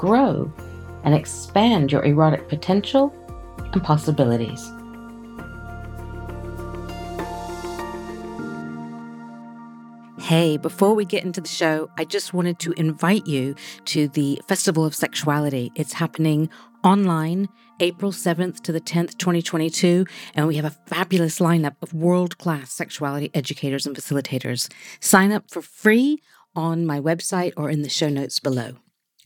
grow, 0.00 0.50
and 1.04 1.14
expand 1.14 1.92
your 1.92 2.02
erotic 2.06 2.48
potential 2.48 3.14
and 3.74 3.84
possibilities. 3.84 4.72
Hey, 10.20 10.56
before 10.56 10.94
we 10.94 11.04
get 11.04 11.22
into 11.22 11.42
the 11.42 11.48
show, 11.48 11.90
I 11.98 12.06
just 12.06 12.32
wanted 12.32 12.58
to 12.60 12.72
invite 12.78 13.26
you 13.26 13.54
to 13.86 14.08
the 14.08 14.40
Festival 14.48 14.86
of 14.86 14.94
Sexuality. 14.94 15.70
It's 15.74 15.92
happening 15.92 16.48
online 16.82 17.50
April 17.80 18.10
7th 18.10 18.60
to 18.62 18.72
the 18.72 18.80
10th, 18.80 19.18
2022, 19.18 20.06
and 20.34 20.46
we 20.46 20.56
have 20.56 20.64
a 20.64 20.76
fabulous 20.86 21.40
lineup 21.40 21.74
of 21.82 21.92
world 21.92 22.38
class 22.38 22.72
sexuality 22.72 23.30
educators 23.34 23.84
and 23.84 23.94
facilitators. 23.94 24.72
Sign 25.00 25.30
up 25.30 25.50
for 25.50 25.60
free 25.60 26.22
on 26.56 26.86
my 26.86 26.98
website 26.98 27.52
or 27.58 27.68
in 27.68 27.82
the 27.82 27.90
show 27.90 28.08
notes 28.08 28.40
below. 28.40 28.76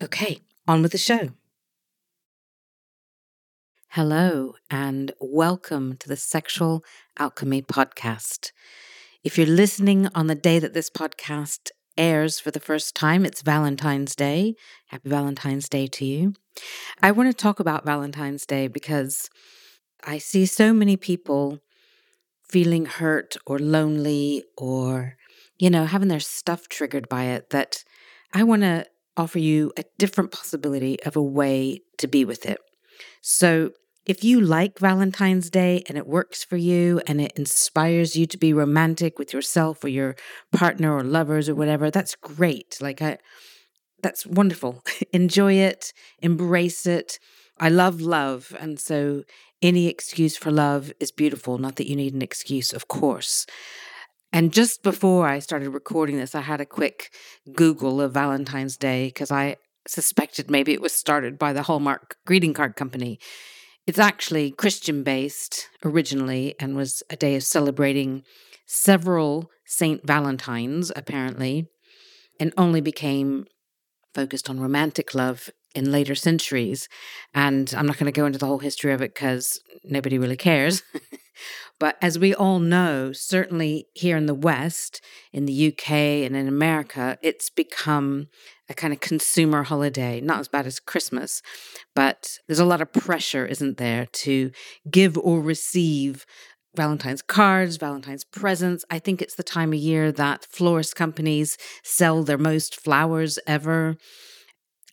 Okay, 0.02 0.40
on 0.66 0.82
with 0.82 0.92
the 0.92 0.98
show. 0.98 1.30
Hello, 3.90 4.54
and 4.70 5.12
welcome 5.20 5.96
to 5.98 6.08
the 6.08 6.16
Sexual 6.16 6.84
Alchemy 7.18 7.62
Podcast. 7.62 8.50
If 9.22 9.38
you're 9.38 9.46
listening 9.46 10.08
on 10.14 10.26
the 10.26 10.34
day 10.34 10.58
that 10.58 10.74
this 10.74 10.90
podcast 10.90 11.70
airs 11.96 12.40
for 12.40 12.50
the 12.50 12.60
first 12.60 12.96
time, 12.96 13.24
it's 13.24 13.42
Valentine's 13.42 14.16
Day. 14.16 14.56
Happy 14.86 15.08
Valentine's 15.08 15.68
Day 15.68 15.86
to 15.86 16.04
you. 16.04 16.32
I 17.00 17.12
want 17.12 17.28
to 17.28 17.34
talk 17.34 17.60
about 17.60 17.84
Valentine's 17.84 18.46
Day 18.46 18.66
because 18.66 19.30
I 20.02 20.18
see 20.18 20.46
so 20.46 20.72
many 20.72 20.96
people 20.96 21.60
feeling 22.48 22.86
hurt 22.86 23.36
or 23.46 23.58
lonely 23.58 24.44
or, 24.56 25.16
you 25.58 25.70
know, 25.70 25.84
having 25.84 26.08
their 26.08 26.20
stuff 26.20 26.68
triggered 26.68 27.08
by 27.08 27.24
it 27.24 27.50
that 27.50 27.84
I 28.32 28.42
want 28.42 28.62
to 28.62 28.86
offer 29.16 29.38
you 29.38 29.72
a 29.76 29.84
different 29.98 30.30
possibility 30.32 31.02
of 31.04 31.16
a 31.16 31.22
way 31.22 31.80
to 31.98 32.08
be 32.08 32.24
with 32.24 32.46
it. 32.46 32.58
So, 33.20 33.70
if 34.06 34.22
you 34.22 34.38
like 34.38 34.78
Valentine's 34.78 35.48
Day 35.48 35.82
and 35.88 35.96
it 35.96 36.06
works 36.06 36.44
for 36.44 36.58
you 36.58 37.00
and 37.06 37.22
it 37.22 37.32
inspires 37.36 38.16
you 38.16 38.26
to 38.26 38.36
be 38.36 38.52
romantic 38.52 39.18
with 39.18 39.32
yourself 39.32 39.82
or 39.82 39.88
your 39.88 40.14
partner 40.52 40.94
or 40.94 41.02
lovers 41.02 41.48
or 41.48 41.54
whatever, 41.54 41.90
that's 41.90 42.14
great. 42.14 42.76
Like 42.82 43.00
I 43.00 43.16
that's 44.02 44.26
wonderful. 44.26 44.84
Enjoy 45.12 45.54
it, 45.54 45.94
embrace 46.20 46.86
it. 46.86 47.18
I 47.58 47.70
love 47.70 48.02
love 48.02 48.54
and 48.60 48.78
so 48.78 49.24
any 49.62 49.86
excuse 49.86 50.36
for 50.36 50.50
love 50.50 50.92
is 51.00 51.10
beautiful, 51.10 51.56
not 51.56 51.76
that 51.76 51.88
you 51.88 51.96
need 51.96 52.12
an 52.12 52.20
excuse, 52.20 52.74
of 52.74 52.86
course. 52.88 53.46
And 54.34 54.52
just 54.52 54.82
before 54.82 55.28
I 55.28 55.38
started 55.38 55.70
recording 55.70 56.16
this, 56.16 56.34
I 56.34 56.40
had 56.40 56.60
a 56.60 56.66
quick 56.66 57.14
Google 57.52 58.00
of 58.00 58.14
Valentine's 58.14 58.77
Day 58.77 59.06
because 59.06 59.30
I 59.30 59.58
suspected 59.86 60.50
maybe 60.50 60.72
it 60.72 60.80
was 60.80 60.92
started 60.92 61.38
by 61.38 61.52
the 61.52 61.62
Hallmark 61.62 62.16
greeting 62.27 62.52
card 62.52 62.74
company. 62.74 63.20
It's 63.86 64.00
actually 64.00 64.50
Christian 64.50 65.05
based 65.05 65.68
originally 65.84 66.56
and 66.58 66.74
was 66.74 67.05
a 67.11 67.14
day 67.14 67.36
of 67.36 67.45
celebrating 67.45 68.24
several 68.67 69.50
Saint 69.67 70.05
Valentines, 70.05 70.90
apparently, 70.96 71.68
and 72.40 72.52
only 72.58 72.80
became 72.80 73.46
focused 74.14 74.51
on 74.51 74.58
romantic 74.58 75.14
love 75.14 75.48
in 75.77 75.92
later 75.92 76.16
centuries. 76.16 76.89
And 77.34 77.72
I'm 77.77 77.86
not 77.86 77.98
going 77.98 78.12
to 78.12 78.20
go 78.20 78.27
into 78.27 78.40
the 78.40 78.46
whole 78.46 78.58
history 78.58 78.92
of 78.92 79.01
it 79.01 79.14
because 79.14 79.61
nobody 79.84 80.18
really 80.18 80.36
cares. 80.36 80.83
But 81.84 81.98
as 82.00 82.18
we 82.18 82.34
all 82.34 82.61
know, 82.61 83.12
certainly 83.12 83.89
here 83.92 84.17
in 84.17 84.24
the 84.24 84.33
West, 84.33 85.02
in 85.34 85.45
the 85.45 85.68
UK, 85.68 85.90
and 86.24 86.34
in 86.34 86.48
America, 86.48 87.18
it's 87.20 87.50
become 87.50 88.28
a 88.70 88.72
kind 88.72 88.95
of 88.95 89.00
consumer 89.00 89.64
holiday, 89.64 90.18
not 90.22 90.40
as 90.40 90.48
bad 90.48 90.67
as 90.67 90.80
Christmas, 90.80 91.42
but 91.95 92.39
there's 92.46 92.58
a 92.58 92.64
lot 92.64 92.80
of 92.80 92.90
pressure, 92.90 93.45
isn't 93.45 93.77
there, 93.77 94.06
to 94.06 94.50
give 94.90 95.18
or 95.18 95.42
receive 95.42 96.24
Valentine's 96.74 97.20
cards, 97.20 97.77
Valentine's 97.77 98.24
presents. 98.24 98.86
I 98.89 98.98
think 98.98 99.20
it's 99.20 99.34
the 99.34 99.42
time 99.42 99.74
of 99.74 99.78
year 99.78 100.11
that 100.11 100.46
florist 100.46 100.96
companies 100.96 101.58
sell 101.83 102.22
their 102.22 102.39
most 102.39 102.80
flowers 102.80 103.39
ever. 103.46 103.98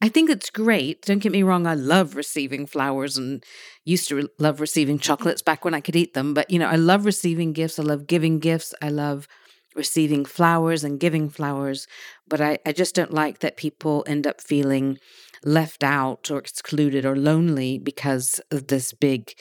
I 0.01 0.09
think 0.09 0.31
it's 0.31 0.50
great. 0.50 1.03
Don't 1.03 1.19
get 1.19 1.31
me 1.31 1.44
wrong. 1.44 1.67
I 1.67 1.75
love 1.75 2.16
receiving 2.16 2.66
flowers 2.66 3.17
and 3.17 3.44
used 3.85 4.07
to 4.09 4.16
re- 4.16 4.28
love 4.39 4.59
receiving 4.59 4.95
mm-hmm. 4.95 5.03
chocolates 5.03 5.44
back 5.44 5.63
when 5.63 5.75
I 5.75 5.81
could 5.81 5.95
eat 5.95 6.16
them. 6.16 6.34
But, 6.34 6.50
you 6.50 6.57
know, 6.57 6.67
I 6.67 6.75
love 6.75 7.06
receiving 7.06 7.53
gifts. 7.53 7.78
I 7.78 7.84
love 7.84 8.07
giving 8.07 8.40
gifts. 8.40 8.73
I 8.81 8.90
love 8.90 9.28
receiving 9.75 10.25
flowers 10.25 10.84
and 10.84 11.00
giving 11.00 11.29
flowers. 11.29 11.85
But 12.28 12.41
I, 12.41 12.57
I 12.66 12.72
just 12.72 12.95
don't 12.95 13.13
like 13.13 13.40
that 13.40 13.57
people 13.57 14.03
end 14.07 14.25
up 14.25 14.41
feeling 14.41 14.97
left 15.44 15.84
out 15.84 16.31
or 16.31 16.40
excluded 16.40 17.06
or 17.06 17.16
lonely 17.16 17.78
because 17.78 18.41
of 18.50 18.67
this 18.67 18.94
big 18.94 19.34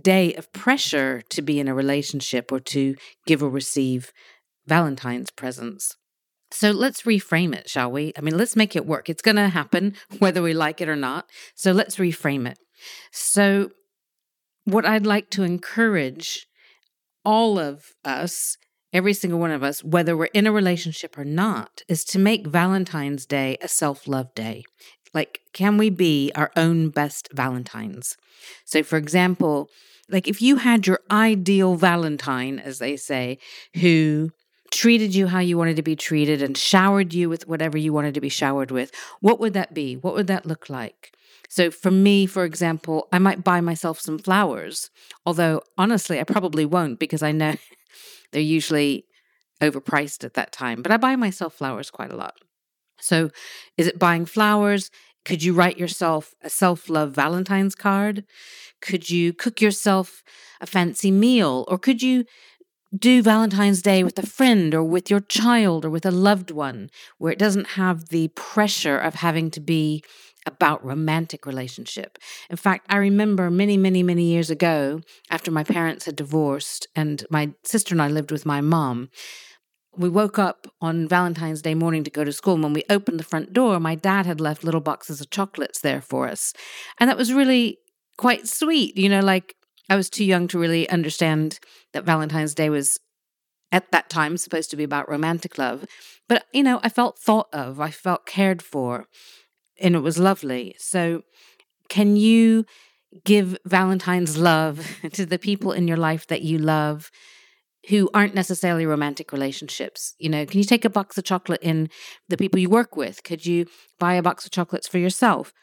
day 0.00 0.34
of 0.34 0.52
pressure 0.52 1.22
to 1.30 1.42
be 1.42 1.60
in 1.60 1.68
a 1.68 1.74
relationship 1.74 2.50
or 2.50 2.60
to 2.60 2.96
give 3.26 3.42
or 3.42 3.50
receive 3.50 4.12
Valentine's 4.66 5.30
presents. 5.30 5.96
So 6.52 6.70
let's 6.70 7.02
reframe 7.02 7.54
it, 7.54 7.68
shall 7.68 7.90
we? 7.90 8.12
I 8.16 8.20
mean, 8.20 8.36
let's 8.36 8.56
make 8.56 8.74
it 8.74 8.86
work. 8.86 9.08
It's 9.08 9.22
going 9.22 9.36
to 9.36 9.48
happen 9.48 9.94
whether 10.18 10.42
we 10.42 10.52
like 10.52 10.80
it 10.80 10.88
or 10.88 10.96
not. 10.96 11.30
So 11.54 11.72
let's 11.72 11.96
reframe 11.96 12.48
it. 12.48 12.58
So, 13.12 13.70
what 14.64 14.86
I'd 14.86 15.06
like 15.06 15.30
to 15.30 15.42
encourage 15.42 16.46
all 17.24 17.58
of 17.58 17.92
us, 18.04 18.56
every 18.92 19.12
single 19.12 19.38
one 19.38 19.50
of 19.50 19.62
us, 19.62 19.82
whether 19.82 20.16
we're 20.16 20.26
in 20.26 20.46
a 20.46 20.52
relationship 20.52 21.18
or 21.18 21.24
not, 21.24 21.82
is 21.88 22.04
to 22.04 22.18
make 22.18 22.46
Valentine's 22.46 23.26
Day 23.26 23.56
a 23.60 23.68
self 23.68 24.06
love 24.06 24.34
day. 24.34 24.64
Like, 25.12 25.40
can 25.52 25.76
we 25.76 25.90
be 25.90 26.30
our 26.34 26.52
own 26.56 26.90
best 26.90 27.28
Valentines? 27.32 28.16
So, 28.64 28.82
for 28.82 28.96
example, 28.96 29.68
like 30.08 30.28
if 30.28 30.42
you 30.42 30.56
had 30.56 30.86
your 30.86 31.00
ideal 31.10 31.76
Valentine, 31.76 32.58
as 32.58 32.78
they 32.78 32.96
say, 32.96 33.38
who 33.74 34.30
treated 34.70 35.14
you 35.14 35.26
how 35.26 35.40
you 35.40 35.58
wanted 35.58 35.76
to 35.76 35.82
be 35.82 35.96
treated 35.96 36.42
and 36.42 36.56
showered 36.56 37.12
you 37.12 37.28
with 37.28 37.46
whatever 37.48 37.76
you 37.76 37.92
wanted 37.92 38.14
to 38.14 38.20
be 38.20 38.28
showered 38.28 38.70
with, 38.70 38.92
what 39.20 39.40
would 39.40 39.52
that 39.54 39.74
be? 39.74 39.96
What 39.96 40.14
would 40.14 40.28
that 40.28 40.46
look 40.46 40.70
like? 40.70 41.12
So, 41.48 41.70
for 41.70 41.90
me, 41.90 42.26
for 42.26 42.44
example, 42.44 43.08
I 43.12 43.18
might 43.18 43.42
buy 43.42 43.60
myself 43.60 43.98
some 43.98 44.18
flowers, 44.18 44.90
although 45.26 45.62
honestly, 45.76 46.20
I 46.20 46.24
probably 46.24 46.64
won't 46.64 47.00
because 47.00 47.22
I 47.22 47.32
know 47.32 47.56
they're 48.32 48.40
usually 48.40 49.06
overpriced 49.60 50.24
at 50.24 50.34
that 50.34 50.52
time. 50.52 50.82
But 50.82 50.92
I 50.92 50.96
buy 50.96 51.16
myself 51.16 51.54
flowers 51.54 51.90
quite 51.90 52.12
a 52.12 52.16
lot. 52.16 52.34
So, 53.00 53.30
is 53.76 53.88
it 53.88 53.98
buying 53.98 54.26
flowers? 54.26 54.90
Could 55.24 55.42
you 55.42 55.52
write 55.52 55.78
yourself 55.78 56.34
a 56.42 56.48
self 56.50 56.88
love 56.88 57.12
Valentine's 57.12 57.74
card? 57.74 58.24
Could 58.80 59.10
you 59.10 59.32
cook 59.32 59.60
yourself 59.60 60.22
a 60.60 60.66
fancy 60.66 61.10
meal? 61.10 61.64
Or 61.68 61.78
could 61.78 62.02
you 62.02 62.24
do 62.96 63.22
Valentine's 63.22 63.82
Day 63.82 64.02
with 64.02 64.18
a 64.18 64.26
friend 64.26 64.74
or 64.74 64.82
with 64.82 65.10
your 65.10 65.20
child 65.20 65.84
or 65.84 65.90
with 65.90 66.04
a 66.04 66.10
loved 66.10 66.50
one, 66.50 66.90
where 67.18 67.32
it 67.32 67.38
doesn't 67.38 67.68
have 67.68 68.08
the 68.08 68.28
pressure 68.28 68.98
of 68.98 69.16
having 69.16 69.50
to 69.52 69.60
be 69.60 70.02
about 70.46 70.84
romantic 70.84 71.46
relationship. 71.46 72.18
In 72.48 72.56
fact, 72.56 72.86
I 72.88 72.96
remember 72.96 73.50
many, 73.50 73.76
many, 73.76 74.02
many 74.02 74.24
years 74.24 74.50
ago, 74.50 75.00
after 75.30 75.50
my 75.50 75.62
parents 75.62 76.06
had 76.06 76.16
divorced 76.16 76.88
and 76.96 77.24
my 77.30 77.52
sister 77.64 77.94
and 77.94 78.02
I 78.02 78.08
lived 78.08 78.32
with 78.32 78.46
my 78.46 78.60
mom, 78.60 79.10
we 79.96 80.08
woke 80.08 80.38
up 80.38 80.66
on 80.80 81.08
Valentine's 81.08 81.62
Day 81.62 81.74
morning 81.74 82.04
to 82.04 82.10
go 82.10 82.24
to 82.24 82.32
school. 82.32 82.54
And 82.54 82.62
when 82.62 82.72
we 82.72 82.84
opened 82.88 83.18
the 83.18 83.24
front 83.24 83.52
door, 83.52 83.78
my 83.80 83.94
dad 83.94 84.24
had 84.24 84.40
left 84.40 84.64
little 84.64 84.80
boxes 84.80 85.20
of 85.20 85.30
chocolates 85.30 85.80
there 85.80 86.00
for 86.00 86.28
us. 86.28 86.52
And 86.98 87.10
that 87.10 87.18
was 87.18 87.32
really 87.32 87.78
quite 88.16 88.48
sweet. 88.48 88.96
You 88.96 89.08
know, 89.08 89.20
like 89.20 89.56
I 89.90 89.96
was 89.96 90.08
too 90.08 90.24
young 90.24 90.46
to 90.48 90.58
really 90.58 90.88
understand 90.88 91.58
that 91.92 92.04
Valentine's 92.04 92.54
Day 92.54 92.70
was 92.70 92.98
at 93.72 93.90
that 93.90 94.08
time 94.08 94.36
supposed 94.36 94.70
to 94.70 94.76
be 94.76 94.84
about 94.84 95.08
romantic 95.08 95.58
love. 95.58 95.84
But, 96.28 96.44
you 96.52 96.62
know, 96.62 96.78
I 96.82 96.88
felt 96.88 97.18
thought 97.18 97.48
of, 97.52 97.80
I 97.80 97.90
felt 97.90 98.24
cared 98.24 98.62
for, 98.62 99.06
and 99.80 99.96
it 99.96 100.00
was 100.00 100.16
lovely. 100.16 100.76
So, 100.78 101.22
can 101.88 102.16
you 102.16 102.64
give 103.24 103.58
Valentine's 103.64 104.38
love 104.38 104.86
to 105.12 105.26
the 105.26 105.38
people 105.38 105.72
in 105.72 105.88
your 105.88 105.96
life 105.96 106.26
that 106.28 106.42
you 106.42 106.58
love? 106.58 107.10
Who 107.88 108.10
aren't 108.12 108.34
necessarily 108.34 108.84
romantic 108.84 109.32
relationships. 109.32 110.14
You 110.18 110.28
know, 110.28 110.44
can 110.44 110.58
you 110.58 110.64
take 110.64 110.84
a 110.84 110.90
box 110.90 111.16
of 111.16 111.24
chocolate 111.24 111.62
in 111.62 111.88
the 112.28 112.36
people 112.36 112.60
you 112.60 112.68
work 112.68 112.94
with? 112.94 113.22
Could 113.24 113.46
you 113.46 113.66
buy 113.98 114.14
a 114.14 114.22
box 114.22 114.44
of 114.44 114.52
chocolates 114.52 114.86
for 114.86 114.98
yourself? 114.98 115.54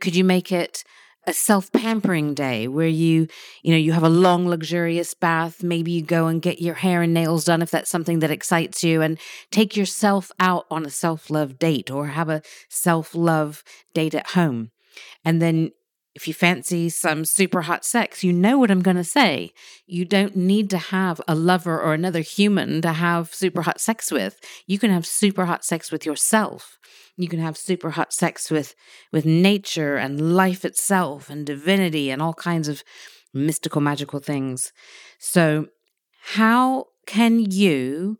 Could 0.00 0.16
you 0.16 0.24
make 0.24 0.50
it 0.50 0.82
a 1.26 1.32
self-pampering 1.32 2.34
day 2.34 2.68
where 2.68 2.86
you, 2.86 3.26
you 3.62 3.72
know, 3.72 3.78
you 3.78 3.92
have 3.92 4.02
a 4.02 4.08
long 4.08 4.48
luxurious 4.48 5.14
bath, 5.14 5.62
maybe 5.62 5.90
you 5.90 6.02
go 6.02 6.26
and 6.26 6.40
get 6.40 6.60
your 6.60 6.74
hair 6.74 7.02
and 7.02 7.12
nails 7.12 7.44
done 7.44 7.62
if 7.62 7.70
that's 7.70 7.90
something 7.90 8.20
that 8.20 8.30
excites 8.30 8.84
you 8.84 9.02
and 9.02 9.18
take 9.50 9.76
yourself 9.76 10.30
out 10.38 10.66
on 10.70 10.86
a 10.86 10.90
self-love 10.90 11.58
date 11.58 11.90
or 11.90 12.08
have 12.08 12.28
a 12.28 12.42
self-love 12.68 13.64
date 13.94 14.14
at 14.14 14.30
home. 14.30 14.70
And 15.24 15.42
then 15.42 15.72
if 16.16 16.26
you 16.26 16.32
fancy 16.32 16.88
some 16.88 17.26
super 17.26 17.60
hot 17.60 17.84
sex, 17.84 18.24
you 18.24 18.32
know 18.32 18.58
what 18.58 18.70
I'm 18.70 18.80
going 18.80 18.96
to 18.96 19.04
say. 19.04 19.52
You 19.84 20.06
don't 20.06 20.34
need 20.34 20.70
to 20.70 20.78
have 20.78 21.20
a 21.28 21.34
lover 21.34 21.78
or 21.78 21.92
another 21.92 22.20
human 22.20 22.80
to 22.80 22.94
have 22.94 23.34
super 23.34 23.60
hot 23.60 23.82
sex 23.82 24.10
with. 24.10 24.40
You 24.66 24.78
can 24.78 24.90
have 24.90 25.04
super 25.04 25.44
hot 25.44 25.62
sex 25.62 25.92
with 25.92 26.06
yourself. 26.06 26.78
You 27.18 27.28
can 27.28 27.38
have 27.38 27.58
super 27.58 27.90
hot 27.90 28.14
sex 28.14 28.50
with 28.50 28.74
with 29.12 29.26
nature 29.26 29.96
and 29.96 30.34
life 30.34 30.64
itself 30.64 31.28
and 31.28 31.44
divinity 31.44 32.10
and 32.10 32.22
all 32.22 32.34
kinds 32.34 32.66
of 32.66 32.82
mystical 33.34 33.82
magical 33.82 34.18
things. 34.18 34.72
So, 35.18 35.66
how 36.22 36.86
can 37.06 37.38
you 37.40 38.18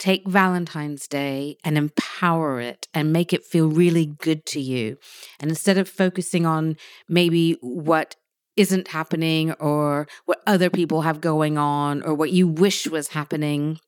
take 0.00 0.26
Valentine's 0.26 1.06
Day 1.06 1.58
and 1.62 1.78
empower 1.78 2.60
it 2.60 2.88
and 2.92 3.12
make 3.12 3.32
it 3.32 3.44
feel 3.44 3.68
really 3.68 4.06
good 4.06 4.44
to 4.46 4.60
you. 4.60 4.96
And 5.38 5.50
instead 5.50 5.78
of 5.78 5.88
focusing 5.88 6.46
on 6.46 6.76
maybe 7.08 7.56
what 7.60 8.16
isn't 8.56 8.88
happening 8.88 9.52
or 9.52 10.08
what 10.24 10.42
other 10.46 10.70
people 10.70 11.02
have 11.02 11.20
going 11.20 11.56
on 11.56 12.02
or 12.02 12.14
what 12.14 12.32
you 12.32 12.48
wish 12.48 12.86
was 12.88 13.08
happening, 13.08 13.78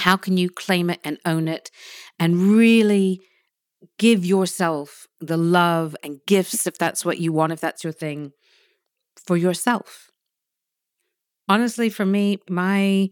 how 0.00 0.16
can 0.16 0.36
you 0.36 0.50
claim 0.50 0.90
it 0.90 1.00
and 1.04 1.18
own 1.24 1.46
it 1.46 1.70
and 2.18 2.38
really 2.38 3.20
give 3.98 4.24
yourself 4.24 5.06
the 5.20 5.36
love 5.36 5.94
and 6.02 6.18
gifts, 6.26 6.66
if 6.66 6.78
that's 6.78 7.04
what 7.04 7.18
you 7.18 7.32
want, 7.32 7.52
if 7.52 7.60
that's 7.60 7.84
your 7.84 7.92
thing, 7.92 8.32
for 9.26 9.36
yourself? 9.36 10.10
Honestly, 11.48 11.90
for 11.90 12.06
me, 12.06 12.38
my 12.48 13.10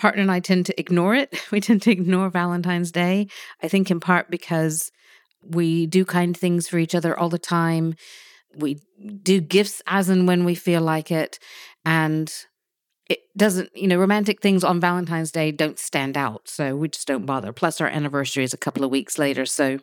partner 0.00 0.22
and 0.22 0.30
I 0.30 0.40
tend 0.40 0.66
to 0.66 0.80
ignore 0.80 1.14
it. 1.14 1.38
We 1.50 1.60
tend 1.60 1.82
to 1.82 1.90
ignore 1.90 2.30
Valentine's 2.30 2.90
Day. 2.90 3.28
I 3.62 3.68
think 3.68 3.90
in 3.90 4.00
part 4.00 4.30
because 4.30 4.90
we 5.44 5.86
do 5.86 6.04
kind 6.04 6.36
things 6.36 6.68
for 6.68 6.78
each 6.78 6.94
other 6.94 7.18
all 7.18 7.28
the 7.28 7.38
time. 7.38 7.94
We 8.54 8.80
do 9.22 9.40
gifts 9.40 9.82
as 9.86 10.08
and 10.08 10.26
when 10.26 10.44
we 10.44 10.54
feel 10.54 10.80
like 10.80 11.10
it. 11.10 11.38
And 11.84 12.32
it 13.08 13.20
doesn't, 13.36 13.76
you 13.76 13.88
know, 13.88 13.98
romantic 13.98 14.40
things 14.40 14.62
on 14.62 14.80
Valentine's 14.80 15.32
Day 15.32 15.50
don't 15.50 15.78
stand 15.78 16.16
out. 16.16 16.48
So 16.48 16.76
we 16.76 16.88
just 16.88 17.08
don't 17.08 17.26
bother. 17.26 17.52
Plus, 17.52 17.80
our 17.80 17.88
anniversary 17.88 18.44
is 18.44 18.54
a 18.54 18.58
couple 18.58 18.84
of 18.84 18.90
weeks 18.90 19.18
later. 19.18 19.44
So 19.46 19.78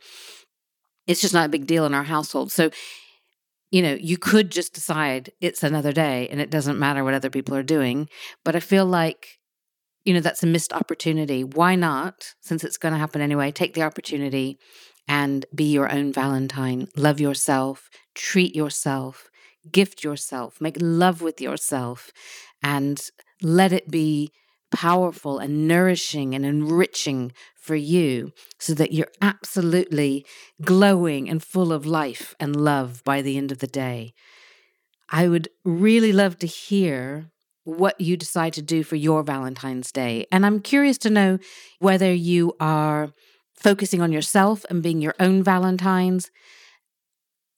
it's 1.07 1.21
just 1.21 1.33
not 1.33 1.45
a 1.45 1.49
big 1.49 1.67
deal 1.67 1.85
in 1.85 1.93
our 1.93 2.03
household. 2.03 2.51
So, 2.51 2.69
you 3.71 3.81
know, 3.81 3.97
you 3.99 4.17
could 4.17 4.51
just 4.51 4.73
decide 4.73 5.31
it's 5.41 5.63
another 5.63 5.91
day 5.91 6.29
and 6.29 6.39
it 6.39 6.49
doesn't 6.49 6.79
matter 6.79 7.03
what 7.03 7.13
other 7.13 7.29
people 7.29 7.55
are 7.55 7.63
doing. 7.63 8.07
But 8.45 8.55
I 8.55 8.61
feel 8.61 8.85
like 8.85 9.39
you 10.07 10.13
know, 10.13 10.21
that's 10.21 10.41
a 10.41 10.47
missed 10.47 10.71
opportunity. 10.71 11.43
Why 11.43 11.75
not, 11.75 12.33
since 12.39 12.63
it's 12.63 12.77
going 12.77 12.93
to 12.93 12.97
happen 12.97 13.19
anyway, 13.19 13.51
take 13.51 13.73
the 13.73 13.81
opportunity 13.81 14.57
and 15.05 15.45
be 15.53 15.65
your 15.65 15.91
own 15.91 16.13
Valentine. 16.13 16.87
Love 16.95 17.19
yourself, 17.19 17.89
treat 18.15 18.55
yourself, 18.55 19.29
gift 19.69 20.05
yourself, 20.05 20.61
make 20.61 20.77
love 20.79 21.21
with 21.21 21.41
yourself, 21.41 22.11
and 22.63 23.09
let 23.41 23.73
it 23.73 23.91
be 23.91 24.31
powerful 24.71 25.39
and 25.39 25.67
nourishing 25.67 26.33
and 26.33 26.45
enriching 26.45 27.33
for 27.57 27.75
you 27.75 28.31
so 28.59 28.73
that 28.73 28.93
you're 28.93 29.11
absolutely 29.21 30.25
glowing 30.61 31.29
and 31.29 31.43
full 31.43 31.73
of 31.73 31.85
life 31.85 32.33
and 32.39 32.55
love 32.55 33.03
by 33.03 33.21
the 33.21 33.37
end 33.37 33.51
of 33.51 33.59
the 33.59 33.67
day. 33.67 34.13
I 35.09 35.27
would 35.27 35.49
really 35.65 36.13
love 36.13 36.39
to 36.39 36.47
hear 36.47 37.29
what 37.67 37.99
you 37.99 38.15
decide 38.15 38.53
to 38.53 38.61
do 38.61 38.81
for 38.81 38.95
your 38.95 39.23
Valentine's 39.23 39.91
Day. 39.91 40.25
And 40.31 40.45
I'm 40.45 40.61
curious 40.61 40.97
to 40.99 41.09
know 41.09 41.37
whether 41.79 42.13
you 42.13 42.53
are 42.61 43.11
focusing 43.55 44.01
on 44.01 44.13
yourself 44.13 44.65
and 44.69 44.81
being 44.81 45.01
your 45.01 45.15
own 45.19 45.43
Valentine's. 45.43 46.31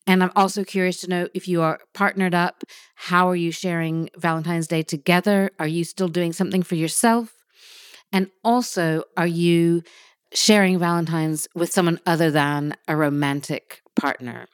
And 0.08 0.24
I'm 0.24 0.32
also 0.36 0.64
curious 0.64 1.00
to 1.02 1.10
know 1.10 1.28
if 1.36 1.48
you 1.48 1.62
are 1.62 1.80
partnered 1.94 2.34
up, 2.34 2.64
how 2.96 3.30
are 3.30 3.36
you 3.36 3.52
sharing 3.52 4.10
Valentine's 4.18 4.66
Day 4.66 4.82
together? 4.82 5.52
Are 5.60 5.68
you 5.68 5.84
still 5.84 6.08
doing 6.08 6.34
something 6.34 6.64
for 6.64 6.74
yourself? 6.74 7.36
And 8.12 8.32
also, 8.44 9.04
are 9.16 9.28
you 9.28 9.84
sharing 10.34 10.80
Valentine's 10.80 11.48
with 11.54 11.72
someone 11.72 12.00
other 12.08 12.32
than 12.32 12.74
a 12.88 12.96
romantic 12.96 13.84
partner? 13.96 14.48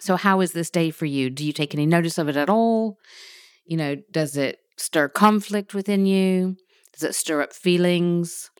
So, 0.00 0.16
how 0.16 0.40
is 0.40 0.52
this 0.52 0.70
day 0.70 0.90
for 0.90 1.04
you? 1.04 1.28
Do 1.28 1.44
you 1.44 1.52
take 1.52 1.74
any 1.74 1.84
notice 1.84 2.16
of 2.16 2.30
it 2.30 2.36
at 2.36 2.48
all? 2.48 2.96
You 3.66 3.76
know, 3.76 3.96
does 4.10 4.38
it 4.38 4.61
stir 4.82 5.08
conflict 5.08 5.74
within 5.74 6.06
you? 6.06 6.56
Does 6.92 7.04
it 7.04 7.14
stir 7.14 7.40
up 7.42 7.52
feelings? 7.52 8.50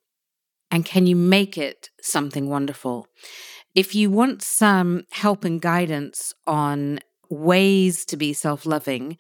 And 0.71 0.85
can 0.85 1.07
you 1.07 1.17
make 1.17 1.59
it 1.59 1.91
something 2.01 2.49
wonderful? 2.49 3.07
If 3.75 3.95
you 3.95 4.11
want 4.11 4.43
some 4.43 5.05
help 5.11 5.45
and 5.45 5.61
guidance 5.61 6.33
on 6.47 7.01
ways 7.29 8.05
to 8.07 8.17
be 8.17 8.33
self 8.33 8.65
loving, 8.65 9.19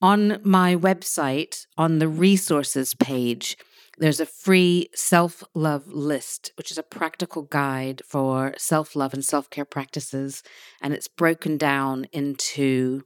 on 0.00 0.40
my 0.42 0.74
website, 0.74 1.66
on 1.78 2.00
the 2.00 2.08
resources 2.08 2.94
page, 2.94 3.56
there's 3.98 4.20
a 4.20 4.26
free 4.26 4.88
self 4.94 5.44
love 5.54 5.86
list, 5.86 6.50
which 6.56 6.70
is 6.70 6.78
a 6.78 6.82
practical 6.82 7.42
guide 7.42 8.02
for 8.06 8.54
self 8.58 8.96
love 8.96 9.14
and 9.14 9.24
self 9.24 9.48
care 9.48 9.64
practices. 9.64 10.42
And 10.80 10.92
it's 10.92 11.08
broken 11.08 11.56
down 11.56 12.06
into 12.12 13.04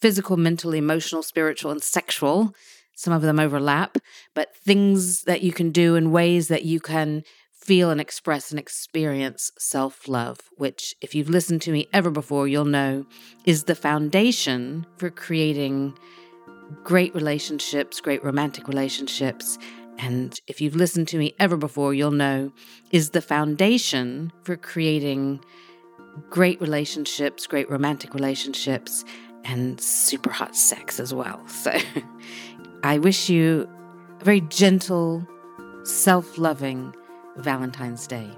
physical, 0.00 0.36
mental, 0.36 0.72
emotional, 0.72 1.22
spiritual, 1.22 1.70
and 1.70 1.82
sexual. 1.82 2.54
Some 2.94 3.12
of 3.12 3.22
them 3.22 3.38
overlap, 3.38 3.98
but 4.34 4.56
things 4.56 5.22
that 5.22 5.42
you 5.42 5.52
can 5.52 5.70
do 5.70 5.94
in 5.94 6.10
ways 6.10 6.48
that 6.48 6.64
you 6.64 6.80
can 6.80 7.22
feel 7.52 7.90
and 7.90 8.00
express 8.00 8.50
and 8.50 8.58
experience 8.58 9.52
self 9.58 10.08
love, 10.08 10.40
which, 10.56 10.94
if 11.00 11.14
you've 11.14 11.28
listened 11.28 11.62
to 11.62 11.70
me 11.70 11.86
ever 11.92 12.10
before, 12.10 12.48
you'll 12.48 12.64
know 12.64 13.06
is 13.44 13.64
the 13.64 13.74
foundation 13.74 14.86
for 14.96 15.10
creating 15.10 15.96
great 16.82 17.14
relationships, 17.14 18.00
great 18.00 18.24
romantic 18.24 18.68
relationships. 18.68 19.58
And 19.98 20.40
if 20.46 20.60
you've 20.60 20.76
listened 20.76 21.08
to 21.08 21.18
me 21.18 21.34
ever 21.38 21.56
before, 21.56 21.92
you'll 21.92 22.10
know 22.10 22.52
is 22.90 23.10
the 23.10 23.20
foundation 23.20 24.32
for 24.44 24.56
creating 24.56 25.40
great 26.30 26.60
relationships, 26.60 27.46
great 27.46 27.70
romantic 27.70 28.14
relationships, 28.14 29.04
and 29.48 29.80
super 29.80 30.30
hot 30.30 30.54
sex 30.54 31.00
as 31.00 31.12
well. 31.12 31.40
So 31.48 31.72
I 32.84 32.98
wish 32.98 33.28
you 33.28 33.68
a 34.20 34.24
very 34.24 34.40
gentle, 34.42 35.26
self 35.82 36.38
loving 36.38 36.94
Valentine's 37.36 38.06
Day. 38.06 38.30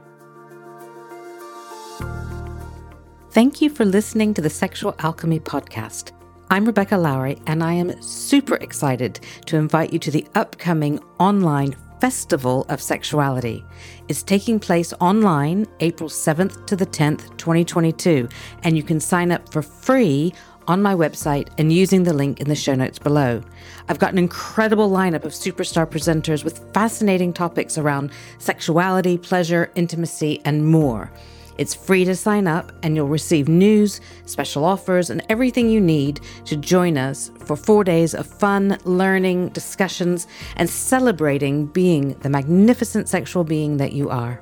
Thank 3.33 3.61
you 3.61 3.69
for 3.71 3.85
listening 3.85 4.35
to 4.35 4.41
the 4.41 4.51
Sexual 4.51 4.95
Alchemy 5.01 5.41
Podcast. 5.41 6.13
I'm 6.51 6.65
Rebecca 6.65 6.97
Lowrie, 6.97 7.41
and 7.47 7.63
I 7.63 7.75
am 7.75 8.01
super 8.03 8.57
excited 8.57 9.21
to 9.47 9.57
invite 9.57 9.93
you 9.93 9.99
to 10.01 10.11
the 10.11 10.27
upcoming 10.35 10.99
online 11.19 11.77
Festival 12.01 12.65
of 12.71 12.81
Sexuality. 12.81 13.65
It's 14.09 14.23
taking 14.23 14.59
place 14.59 14.93
online 15.01 15.67
April 15.81 16.09
7th 16.09 16.67
to 16.67 16.75
the 16.75 16.87
10th, 16.87 17.37
2022, 17.37 18.29
and 18.65 18.77
you 18.77 18.83
can 18.83 18.99
sign 18.99 19.31
up 19.31 19.53
for 19.53 19.63
free 19.63 20.33
on 20.71 20.81
my 20.81 20.95
website 20.95 21.49
and 21.59 21.73
using 21.73 22.05
the 22.05 22.13
link 22.13 22.41
in 22.41 22.49
the 22.49 22.55
show 22.55 22.77
notes 22.77 23.01
below. 23.01 23.43
I've 23.89 23.99
got 23.99 24.13
an 24.13 24.19
incredible 24.19 24.89
lineup 24.89 25.25
of 25.25 25.33
superstar 25.33 25.85
presenters 25.85 26.45
with 26.45 26.73
fascinating 26.73 27.33
topics 27.33 27.77
around 27.77 28.13
sexuality, 28.39 29.19
pleasure, 29.19 29.73
intimacy, 29.75 30.41
and 30.45 30.65
more. 30.65 31.11
It's 31.59 31.75
free 31.75 32.05
to 32.05 32.15
sign 32.15 32.47
up, 32.47 32.71
and 32.85 32.95
you'll 32.95 33.09
receive 33.09 33.49
news, 33.49 34.01
special 34.27 34.65
offers, 34.65 35.11
and 35.11 35.27
everything 35.29 35.69
you 35.69 35.81
need 35.81 36.21
to 36.45 36.57
join 36.57 36.97
us 36.97 37.33
for 37.41 37.57
four 37.57 37.83
days 37.83 38.15
of 38.15 38.29
fun, 38.29 38.79
learning, 38.85 39.49
discussions, 39.49 40.29
and 40.55 40.71
celebrating 40.71 41.67
being 41.67 42.11
the 42.21 42.31
magnificent 42.31 43.09
sexual 43.09 43.43
being 43.43 43.77
that 43.79 43.93
you 43.93 44.09
are. 44.09 44.41